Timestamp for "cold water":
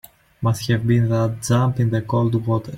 2.01-2.69